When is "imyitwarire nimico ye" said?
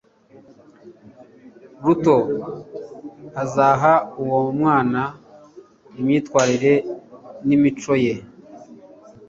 5.99-8.13